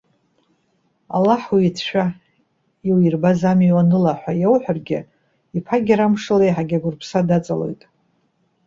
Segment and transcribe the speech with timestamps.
[1.15, 2.05] Аллаҳ уицәшәа,
[2.87, 4.99] иуирбаз амҩа уаныла!- ҳәа иауҳәаргьы,
[5.57, 7.81] иԥагьара амшала еиҳагьы агәырԥса даҵалоит.